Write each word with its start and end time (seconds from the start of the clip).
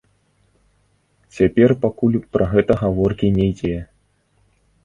Цяпер 1.35 1.69
пакуль 1.83 2.19
пра 2.37 2.47
гэта 2.55 2.71
гаворкі 2.83 3.33
не 3.37 3.45
ідзе. 3.51 3.77